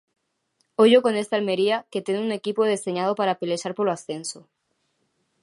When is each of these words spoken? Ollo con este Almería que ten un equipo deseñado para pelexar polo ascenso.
Ollo 0.83 1.03
con 1.05 1.13
este 1.21 1.35
Almería 1.37 1.77
que 1.91 2.03
ten 2.05 2.17
un 2.25 2.29
equipo 2.39 2.61
deseñado 2.73 3.11
para 3.19 3.37
pelexar 3.41 3.73
polo 3.75 3.91
ascenso. 3.97 4.39